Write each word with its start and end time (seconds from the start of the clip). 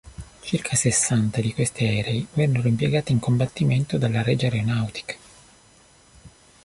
Circa 0.41 0.75
sessanta 0.75 1.41
di 1.41 1.53
questi 1.53 1.85
aerei 1.85 2.25
vennero 2.33 2.67
impiegati 2.67 3.11
in 3.11 3.19
combattimento 3.19 3.99
dalla 3.99 4.23
Regia 4.23 4.47
Aeronautica. 4.47 5.13